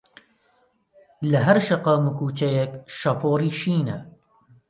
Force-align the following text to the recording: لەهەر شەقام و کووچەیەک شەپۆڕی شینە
لەهەر 1.31 1.57
شەقام 1.67 2.03
و 2.07 2.15
کووچەیەک 2.17 2.71
شەپۆڕی 2.97 3.53
شینە 3.59 3.97